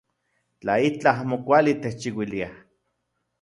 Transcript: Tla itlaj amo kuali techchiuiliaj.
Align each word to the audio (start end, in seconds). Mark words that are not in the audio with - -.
Tla 0.59 0.75
itlaj 0.87 1.13
amo 1.25 1.37
kuali 1.49 1.73
techchiuiliaj. 1.85 2.53